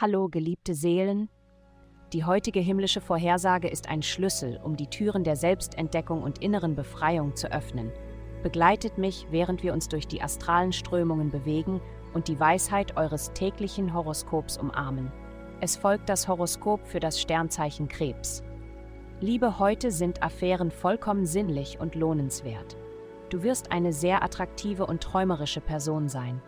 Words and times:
Hallo, 0.00 0.28
geliebte 0.28 0.74
Seelen. 0.74 1.28
Die 2.12 2.24
heutige 2.24 2.60
himmlische 2.60 3.00
Vorhersage 3.00 3.66
ist 3.68 3.88
ein 3.88 4.02
Schlüssel, 4.02 4.60
um 4.62 4.76
die 4.76 4.86
Türen 4.86 5.24
der 5.24 5.34
Selbstentdeckung 5.34 6.22
und 6.22 6.38
inneren 6.40 6.76
Befreiung 6.76 7.34
zu 7.34 7.52
öffnen. 7.52 7.90
Begleitet 8.44 8.96
mich, 8.96 9.26
während 9.30 9.64
wir 9.64 9.72
uns 9.72 9.88
durch 9.88 10.06
die 10.06 10.22
astralen 10.22 10.72
Strömungen 10.72 11.30
bewegen 11.30 11.80
und 12.14 12.28
die 12.28 12.38
Weisheit 12.38 12.96
eures 12.96 13.32
täglichen 13.32 13.92
Horoskops 13.92 14.56
umarmen. 14.56 15.12
Es 15.60 15.76
folgt 15.76 16.08
das 16.08 16.28
Horoskop 16.28 16.86
für 16.86 17.00
das 17.00 17.20
Sternzeichen 17.20 17.88
Krebs. 17.88 18.44
Liebe, 19.20 19.58
heute 19.58 19.90
sind 19.90 20.22
Affären 20.22 20.70
vollkommen 20.70 21.26
sinnlich 21.26 21.80
und 21.80 21.96
lohnenswert. 21.96 22.76
Du 23.30 23.42
wirst 23.42 23.72
eine 23.72 23.92
sehr 23.92 24.22
attraktive 24.22 24.86
und 24.86 25.02
träumerische 25.02 25.60
Person 25.60 26.08
sein. 26.08 26.40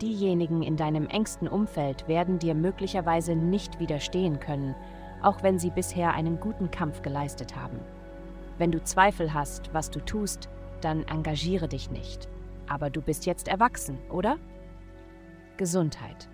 Diejenigen 0.00 0.62
in 0.62 0.76
deinem 0.76 1.06
engsten 1.08 1.46
Umfeld 1.46 2.08
werden 2.08 2.38
dir 2.38 2.54
möglicherweise 2.54 3.36
nicht 3.36 3.80
widerstehen 3.80 4.40
können, 4.40 4.74
auch 5.22 5.42
wenn 5.42 5.58
sie 5.58 5.70
bisher 5.70 6.14
einen 6.14 6.40
guten 6.40 6.70
Kampf 6.70 7.02
geleistet 7.02 7.54
haben. 7.54 7.78
Wenn 8.56 8.72
du 8.72 8.82
Zweifel 8.82 9.34
hast, 9.34 9.72
was 9.74 9.90
du 9.90 10.00
tust, 10.00 10.48
dann 10.80 11.06
engagiere 11.06 11.68
dich 11.68 11.90
nicht. 11.90 12.28
Aber 12.66 12.88
du 12.88 13.02
bist 13.02 13.26
jetzt 13.26 13.48
erwachsen, 13.48 13.98
oder? 14.10 14.38
Gesundheit. 15.58 16.28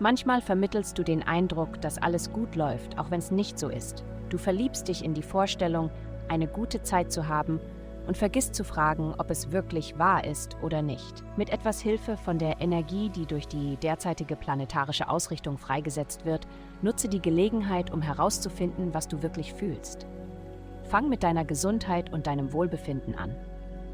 Manchmal 0.00 0.40
vermittelst 0.40 0.98
du 0.98 1.04
den 1.04 1.22
Eindruck, 1.22 1.80
dass 1.80 2.02
alles 2.02 2.32
gut 2.32 2.56
läuft, 2.56 2.98
auch 2.98 3.12
wenn 3.12 3.20
es 3.20 3.30
nicht 3.30 3.60
so 3.60 3.68
ist. 3.68 4.02
Du 4.28 4.38
verliebst 4.38 4.88
dich 4.88 5.04
in 5.04 5.14
die 5.14 5.22
Vorstellung, 5.22 5.90
eine 6.28 6.48
gute 6.48 6.82
Zeit 6.82 7.12
zu 7.12 7.28
haben 7.28 7.60
und 8.06 8.16
vergisst 8.16 8.54
zu 8.54 8.64
fragen, 8.64 9.14
ob 9.18 9.30
es 9.30 9.52
wirklich 9.52 9.98
wahr 9.98 10.24
ist 10.24 10.56
oder 10.62 10.82
nicht. 10.82 11.24
Mit 11.36 11.50
etwas 11.50 11.80
Hilfe 11.80 12.16
von 12.16 12.38
der 12.38 12.60
Energie, 12.60 13.08
die 13.08 13.26
durch 13.26 13.48
die 13.48 13.76
derzeitige 13.76 14.36
planetarische 14.36 15.08
Ausrichtung 15.08 15.58
freigesetzt 15.58 16.24
wird, 16.24 16.46
nutze 16.82 17.08
die 17.08 17.22
Gelegenheit, 17.22 17.90
um 17.90 18.02
herauszufinden, 18.02 18.92
was 18.92 19.08
du 19.08 19.22
wirklich 19.22 19.54
fühlst. 19.54 20.06
Fang 20.84 21.08
mit 21.08 21.22
deiner 21.22 21.44
Gesundheit 21.44 22.12
und 22.12 22.26
deinem 22.26 22.52
Wohlbefinden 22.52 23.14
an. 23.14 23.34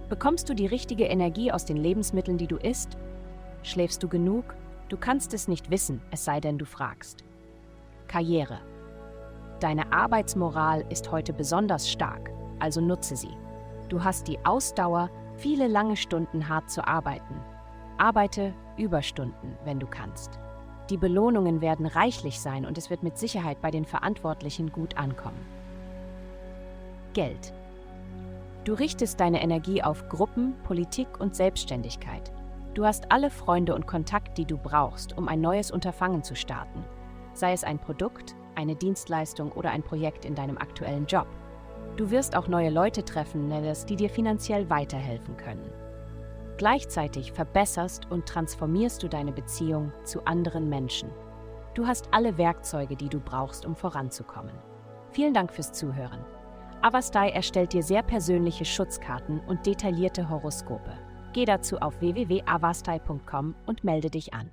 Bekommst 0.09 0.49
du 0.49 0.55
die 0.55 0.67
richtige 0.67 1.05
Energie 1.05 1.53
aus 1.53 1.65
den 1.65 1.77
Lebensmitteln, 1.77 2.37
die 2.37 2.49
du 2.49 2.57
isst? 2.57 2.97
Schläfst 3.63 4.03
du 4.03 4.09
genug? 4.09 4.57
Du 4.89 4.97
kannst 4.97 5.35
es 5.35 5.47
nicht 5.47 5.71
wissen, 5.71 6.03
es 6.11 6.25
sei 6.25 6.41
denn, 6.41 6.59
du 6.59 6.65
fragst. 6.65 7.23
Karriere. 8.09 8.59
Deine 9.61 9.93
Arbeitsmoral 9.93 10.85
ist 10.89 11.13
heute 11.13 11.33
besonders 11.33 11.89
stark, 11.89 12.31
also 12.59 12.81
nutze 12.81 13.15
sie. 13.15 13.37
Du 13.91 14.05
hast 14.05 14.29
die 14.29 14.39
Ausdauer, 14.45 15.11
viele 15.37 15.67
lange 15.67 15.97
Stunden 15.97 16.49
hart 16.49 16.71
zu 16.71 16.87
arbeiten. 16.87 17.35
Arbeite 17.99 18.55
Überstunden, 18.77 19.59
wenn 19.65 19.81
du 19.81 19.87
kannst. 19.89 20.39
Die 20.91 20.97
Belohnungen 20.97 21.61
werden 21.61 21.87
reichlich 21.87 22.41
sein 22.41 22.65
und 22.65 22.79
es 22.79 22.89
wird 22.89 23.03
mit 23.03 23.19
Sicherheit 23.19 23.61
bei 23.61 23.73
den 23.73 23.85
Verantwortlichen 23.85 24.71
gut 24.71 24.97
ankommen. 24.97 25.45
Geld. 27.15 27.53
Du 28.63 28.75
richtest 28.75 29.19
deine 29.19 29.43
Energie 29.43 29.83
auf 29.83 30.09
Gruppen, 30.09 30.55
Politik 30.63 31.19
und 31.19 31.35
Selbstständigkeit. 31.35 32.31
Du 32.75 32.85
hast 32.85 33.11
alle 33.11 33.31
Freunde 33.31 33.75
und 33.75 33.89
Kontakt, 33.89 34.39
die 34.39 34.45
du 34.45 34.57
brauchst, 34.57 35.19
um 35.19 35.27
ein 35.27 35.41
neues 35.41 35.73
Unterfangen 35.73 36.23
zu 36.23 36.37
starten, 36.37 36.85
sei 37.35 37.53
es 37.53 37.65
ein 37.65 37.81
Produkt, 37.81 38.37
eine 38.55 38.77
Dienstleistung 38.77 39.51
oder 39.51 39.73
ein 39.73 39.83
Projekt 39.83 40.25
in 40.25 40.37
deinem 40.37 40.59
aktuellen 40.59 41.07
Job. 41.07 41.27
Du 41.97 42.11
wirst 42.11 42.37
auch 42.37 42.49
neue 42.49 42.71
Leute 42.71 43.05
treffen, 43.05 43.49
Nellis, 43.49 43.85
die 43.85 43.97
dir 43.97 44.11
finanziell 44.11 44.71
weiterhelfen 44.71 45.37
können. 45.37 45.71
Gleichzeitig 46.57 47.33
verbesserst 47.33 48.11
und 48.11 48.27
transformierst 48.27 49.03
du 49.03 49.09
deine 49.09 49.33
Beziehung 49.33 49.93
zu 50.05 50.25
anderen 50.27 50.69
Menschen. 50.69 51.11
Du 51.75 51.87
hast 51.87 52.09
alle 52.13 52.37
Werkzeuge, 52.37 52.97
die 52.97 53.09
du 53.09 53.21
brauchst, 53.21 53.65
um 53.65 53.77
voranzukommen. 53.77 54.55
Vielen 55.11 55.35
Dank 55.35 55.53
fürs 55.53 55.73
Zuhören. 55.73 56.21
Avastai 56.83 57.31
erstellt 57.31 57.73
dir 57.73 57.83
sehr 57.83 58.03
persönliche 58.03 58.65
Schutzkarten 58.65 59.41
und 59.41 59.67
detaillierte 59.67 60.29
Horoskope. 60.29 60.93
Geh 61.33 61.45
dazu 61.45 61.79
auf 61.79 62.01
www.avastai.com 62.01 63.55
und 63.67 63.85
melde 63.85 64.11
dich 64.11 64.35
an. 64.35 64.51